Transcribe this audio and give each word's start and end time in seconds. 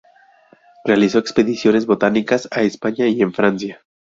Realizó 0.83 1.19
expediciones 1.19 1.85
botánicas 1.85 2.47
a 2.49 2.63
España, 2.63 3.07
y 3.07 3.21
en 3.21 3.33
Francia. 3.33 3.83